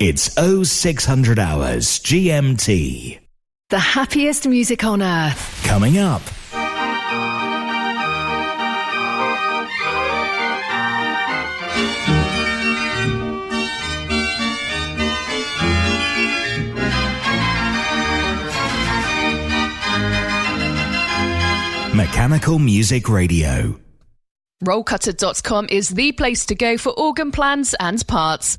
[0.00, 3.18] It's 0600 hours GMT.
[3.68, 5.64] The happiest music on earth.
[5.64, 6.22] Coming up.
[21.92, 23.80] Mechanical Music Radio.
[24.62, 28.58] Rollcutter.com is the place to go for organ plans and parts.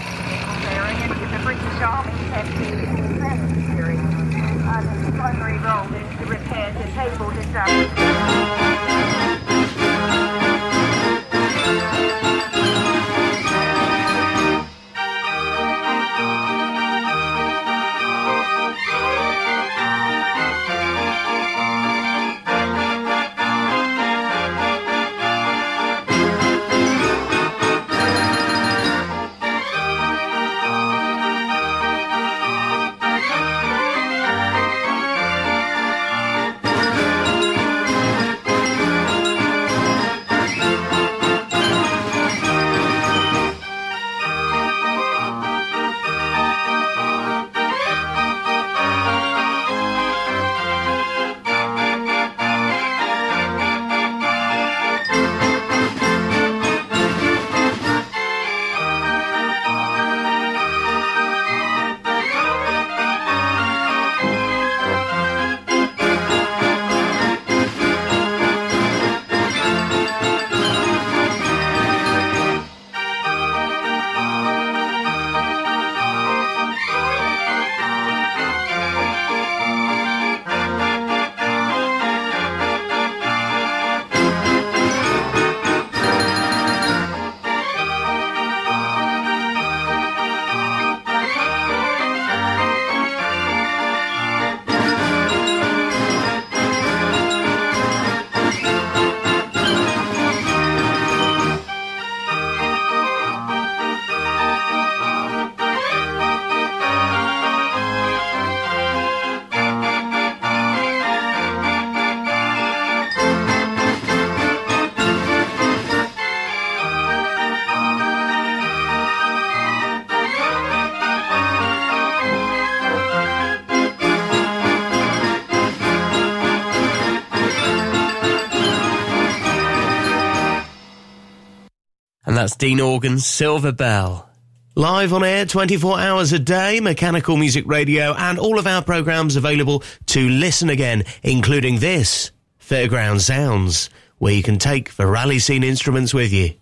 [132.41, 134.27] That's Dean Organ's Silver Bell.
[134.73, 139.35] Live on air 24 hours a day, Mechanical Music Radio, and all of our programs
[139.35, 145.63] available to listen again, including this, Fairground Sounds, where you can take the rally scene
[145.63, 146.55] instruments with you.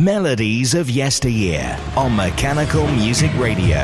[0.00, 3.76] Melodies of Yesteryear on Mechanical Music Radio.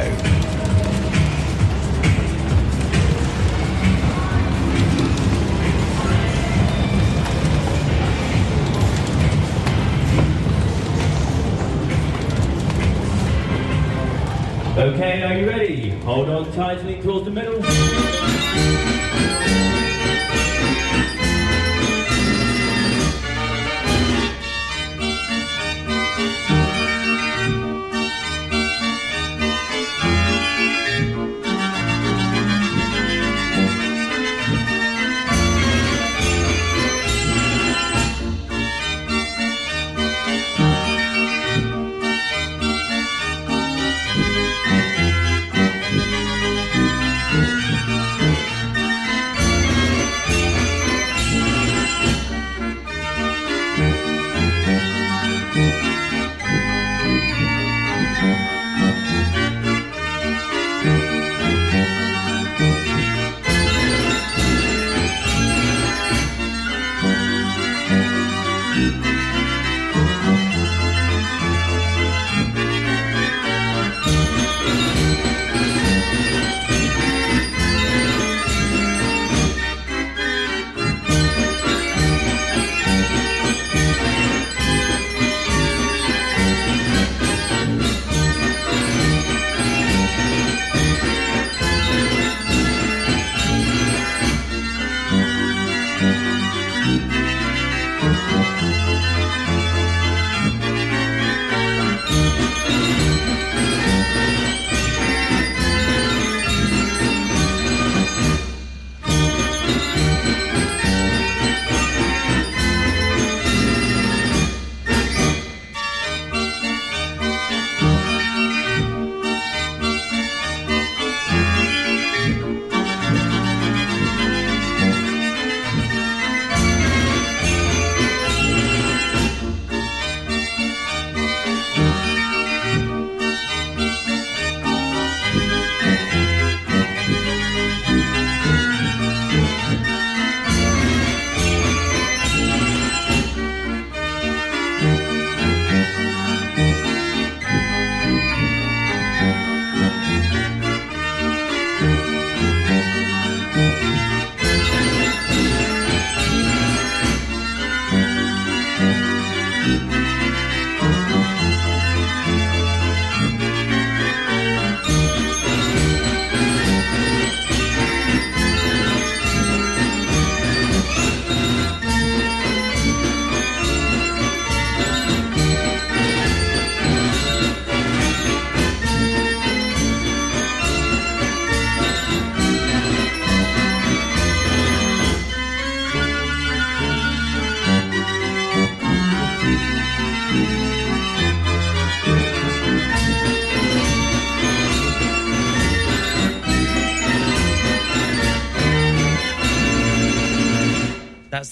[14.79, 15.91] Okay, are you ready?
[16.01, 18.06] Hold on tightly towards the middle.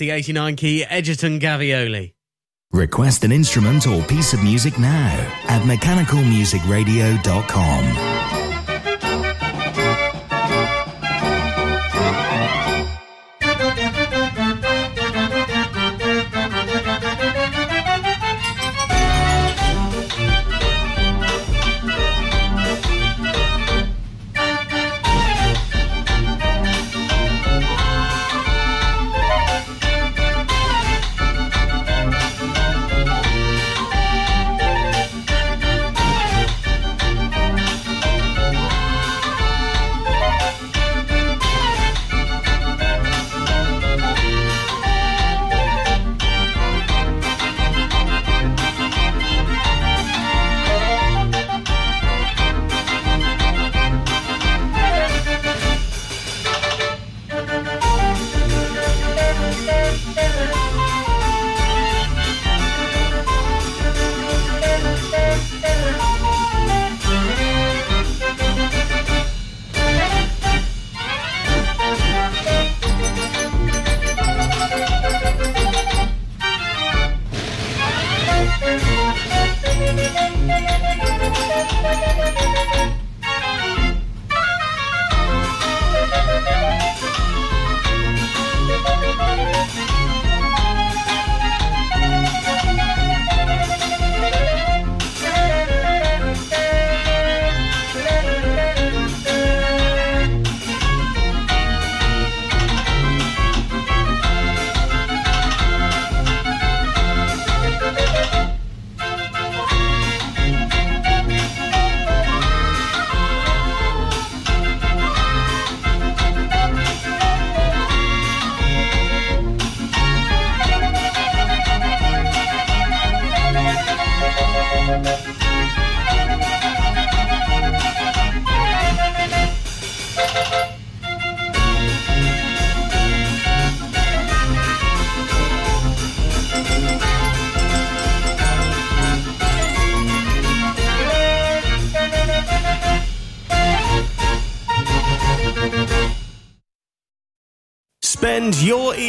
[0.04, 2.12] The 89 key Egerton Gavioli.
[2.72, 5.16] Request an instrument or piece of music now
[5.48, 8.13] at mechanicalmusicradio.com.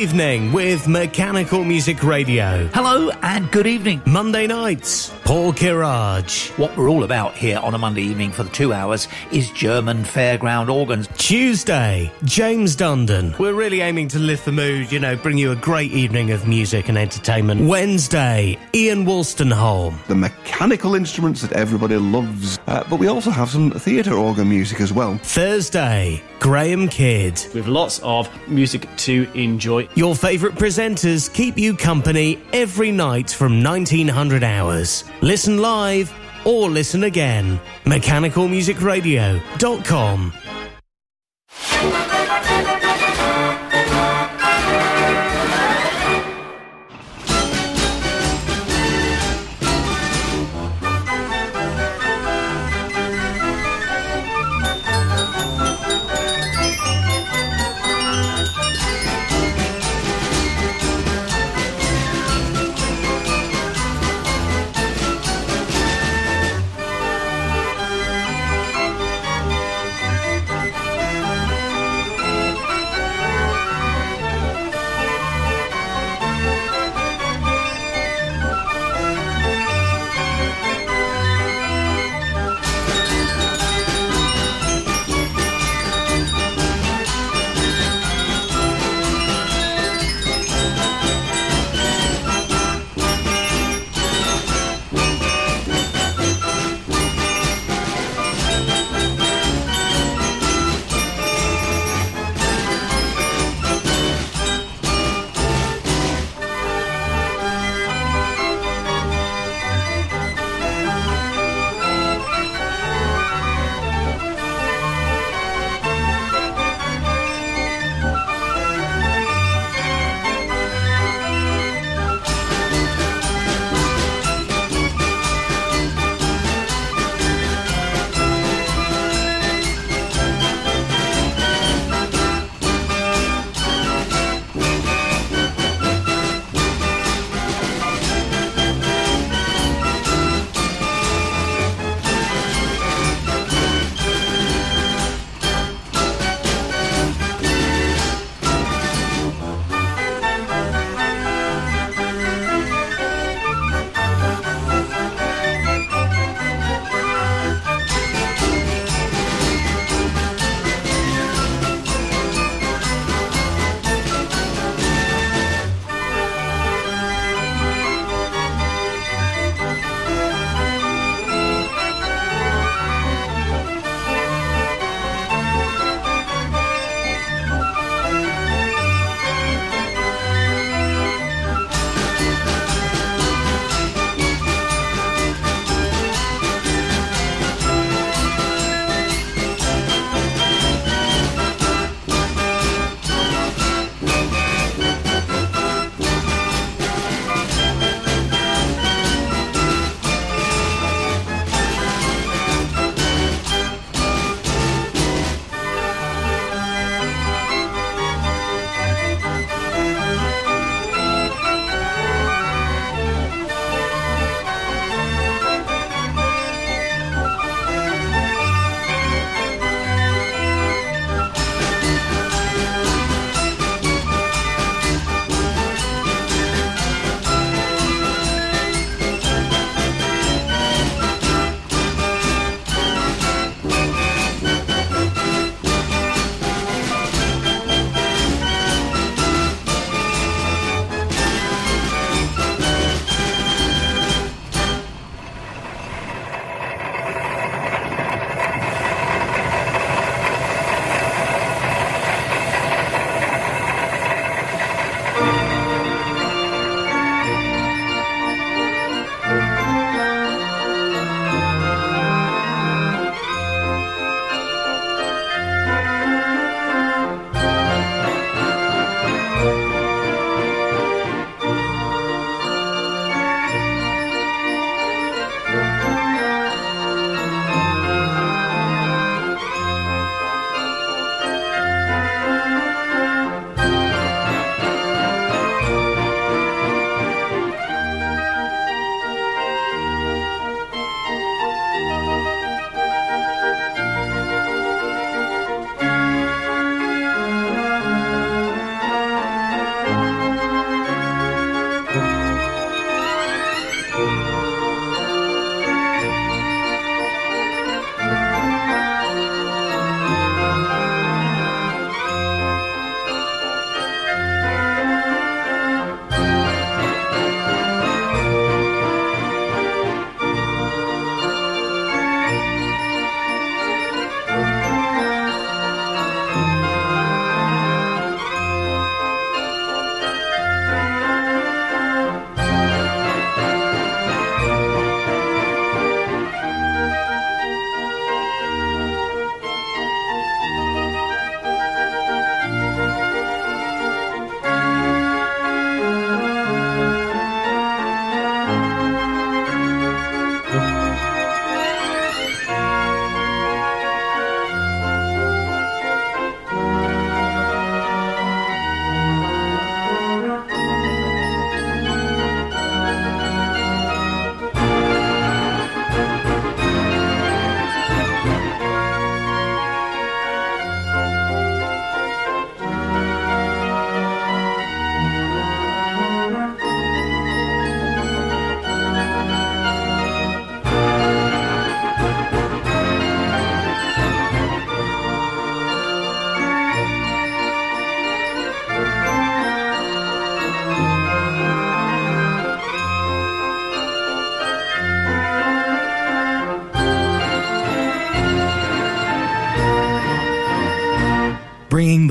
[0.06, 2.70] evening with Mechanical Music Radio.
[2.76, 4.04] Hello and good evening.
[4.06, 6.56] Monday nights, Paul Kirage.
[6.60, 10.04] What we're all about here on a Monday evening for the two hours is German
[10.04, 11.08] fairground organs.
[11.26, 13.36] Tuesday, James Dundon.
[13.40, 16.48] We're really aiming to lift the mood, you know, bring you a great evening of
[16.48, 17.68] music and entertainment.
[17.68, 20.06] Wednesday, Ian Wolstenholme.
[20.06, 22.60] The mechanical instruments that everybody loves.
[22.68, 25.18] Uh, but we also have some theatre organ music as well.
[25.18, 27.44] Thursday, Graham Kidd.
[27.56, 29.90] With lots of music to enjoy.
[29.96, 35.06] Your favourite presenters keep you company every night from 1900 hours.
[35.22, 36.14] Listen live
[36.46, 37.60] or listen again.
[37.86, 40.34] MechanicalMusicRadio.com.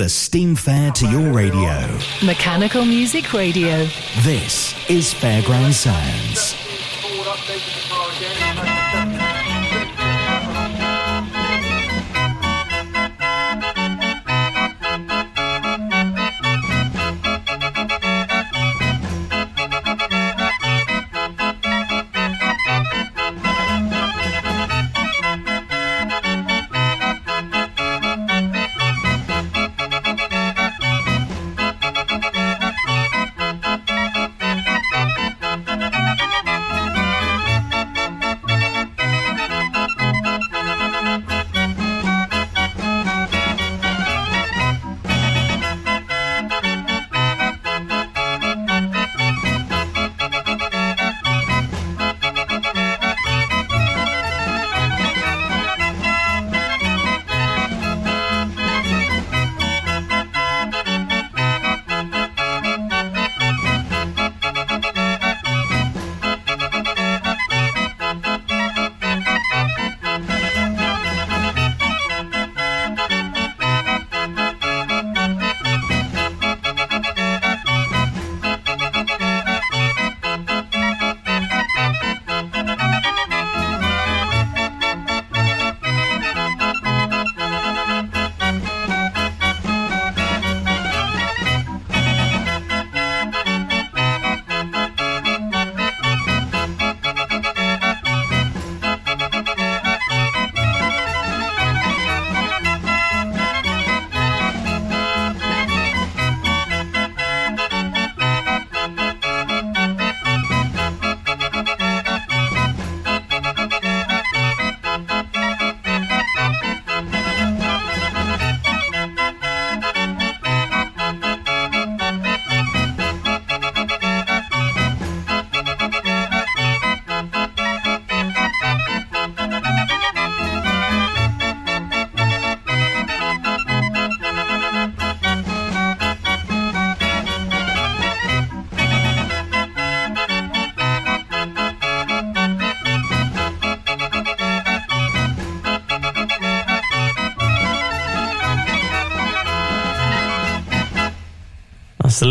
[0.05, 1.88] the steam fair to your radio.
[2.23, 3.87] Mechanical Music Radio.
[4.21, 6.63] This is Fairground Sounds.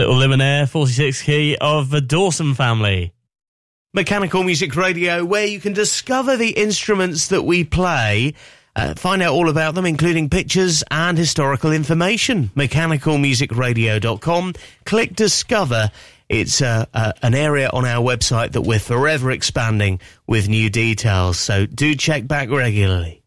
[0.03, 3.13] Little Limonaire 46 key of the Dawson family.
[3.93, 8.33] Mechanical Music Radio, where you can discover the instruments that we play,
[8.75, 12.51] uh, find out all about them, including pictures and historical information.
[12.53, 14.55] MechanicalMusicRadio.com.
[14.83, 15.89] Click Discover.
[16.27, 21.39] It's uh, uh, an area on our website that we're forever expanding with new details,
[21.39, 23.22] so do check back regularly.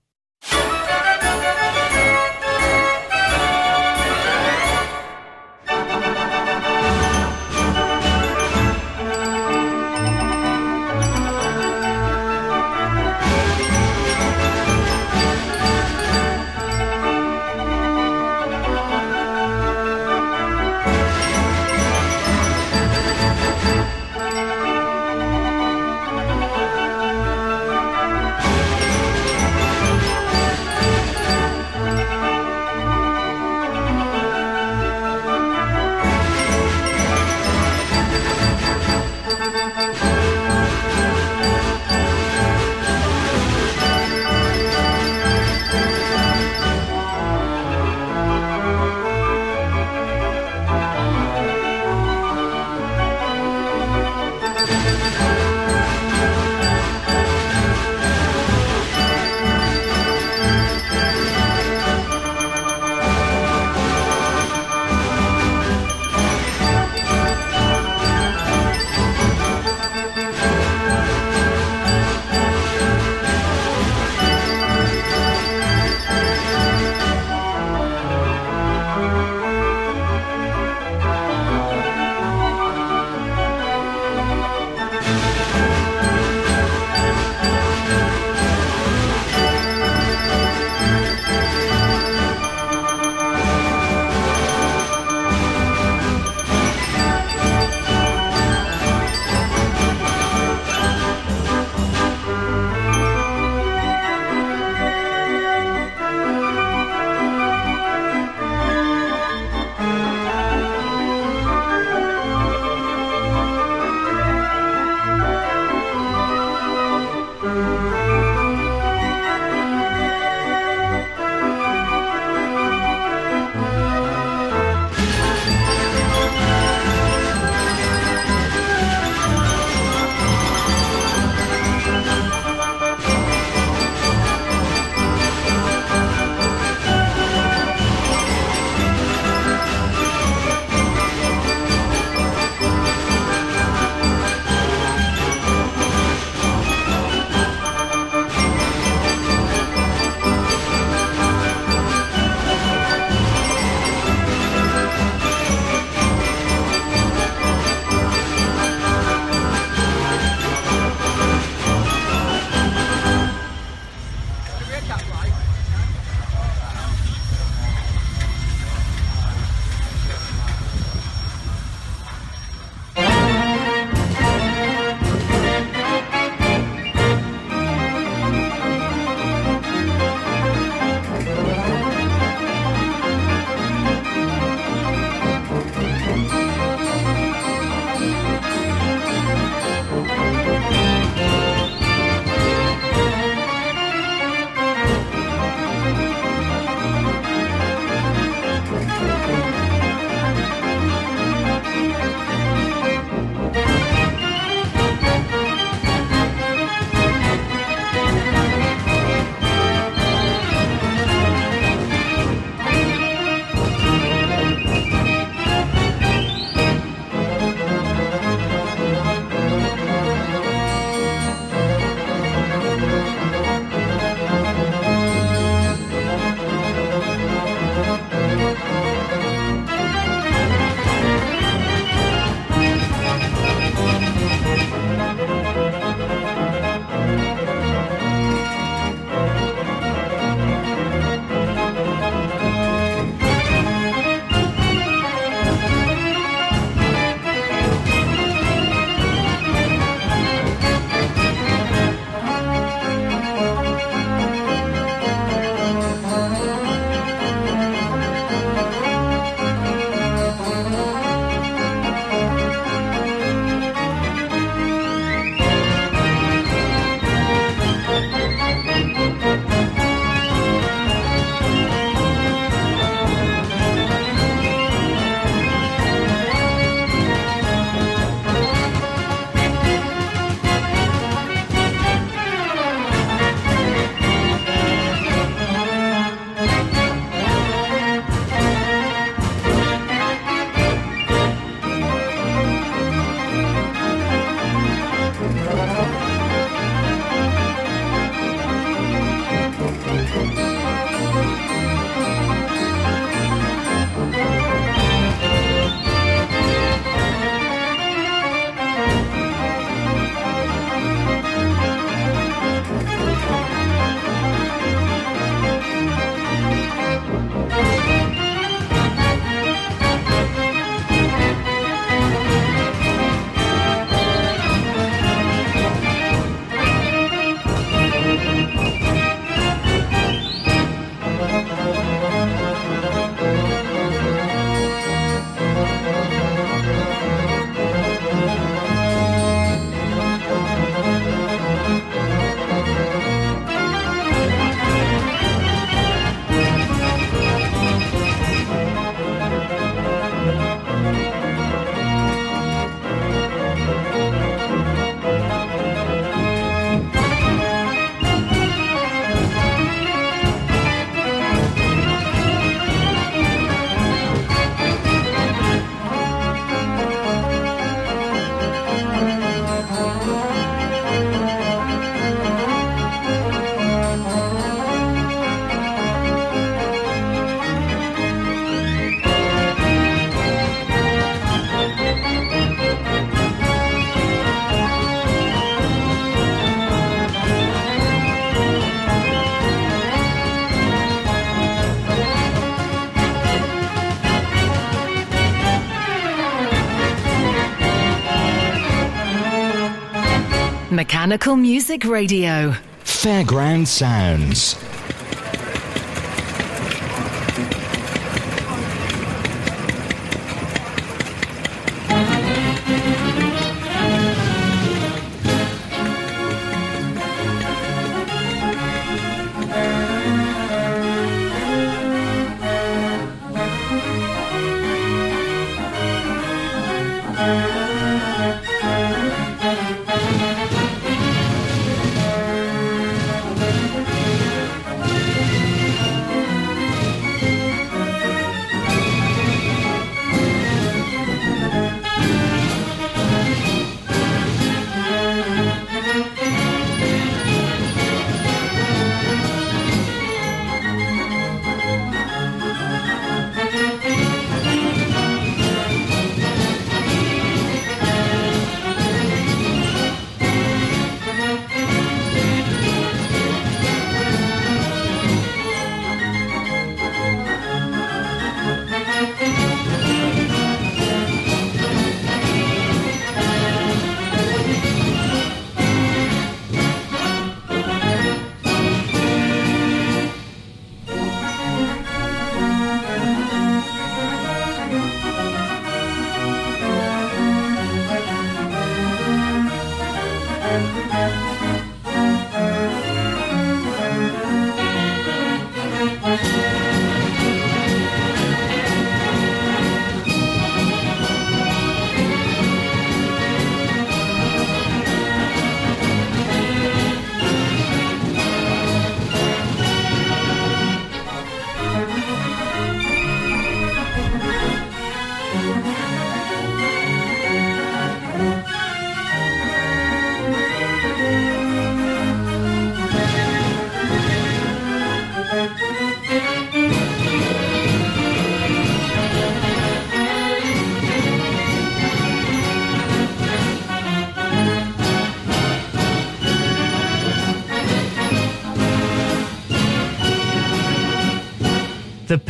[401.17, 402.55] Mechanical Music Radio.
[402.85, 404.66] Fairground Sounds.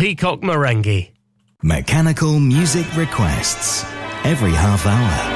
[0.06, 1.10] Peacock Marenghi.
[1.64, 3.82] Mechanical music requests
[4.22, 5.35] every half hour.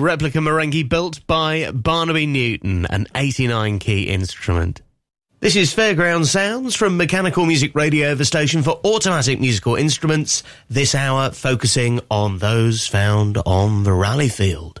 [0.00, 4.82] Replica Marenghi built by Barnaby Newton, an 89 key instrument.
[5.40, 10.94] This is Fairground Sounds from Mechanical Music Radio, the station for automatic musical instruments, this
[10.94, 14.80] hour focusing on those found on the rally field.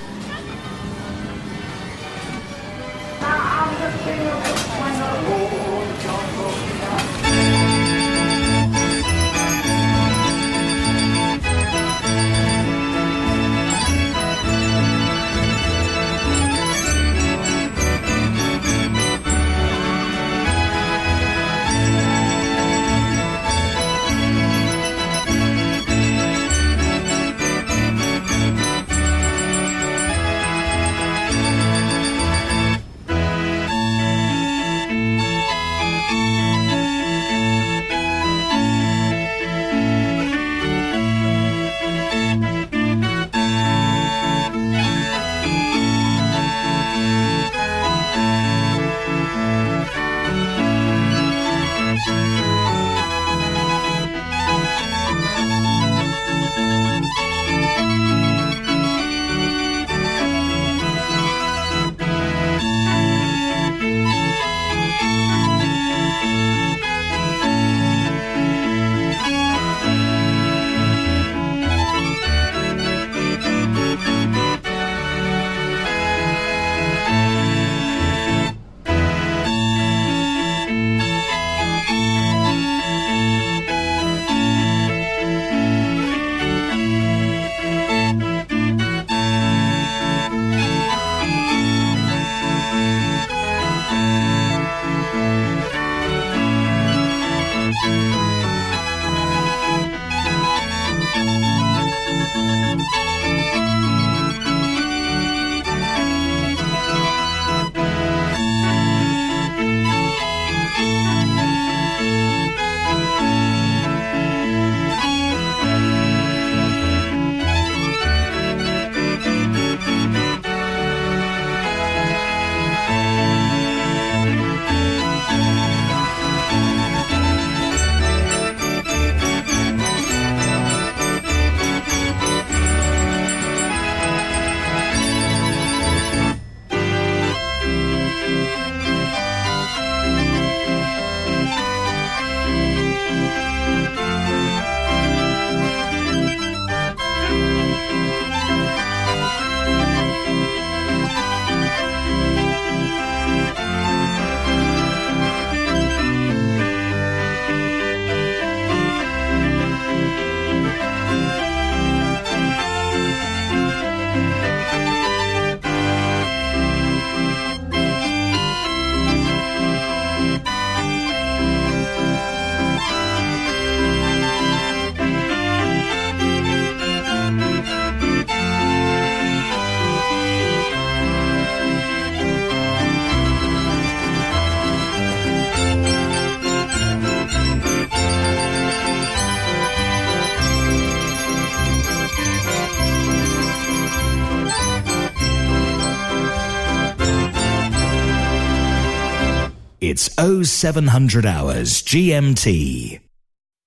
[200.43, 202.99] 0700 hours GMT.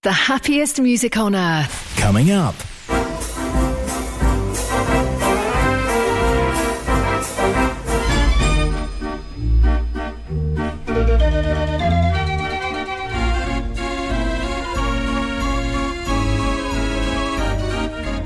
[0.02, 1.96] The happiest music on earth.
[1.96, 2.54] Coming up.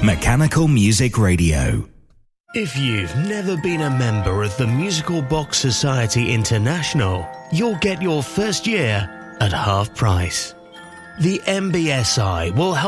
[0.03, 1.89] Mechanical Music Radio.
[2.55, 8.23] If you've never been a member of the Musical Box Society International, you'll get your
[8.23, 10.55] first year at half price.
[11.21, 12.77] The MBSI will help